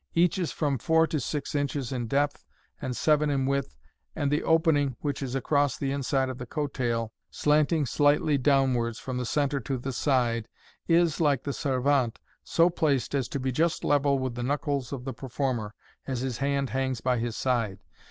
[0.15, 2.43] Each is from four to six inches in depth
[2.81, 3.77] and seven in width,
[4.15, 8.97] and the opening, which is across the inside of the coat tail, slanting slightly downwards
[8.97, 10.47] from the centre to the side,
[10.87, 15.05] is, like the servante, so placed as to be just level with the knuckles of
[15.05, 15.75] the per former,
[16.07, 17.77] as his hand hangs by his side.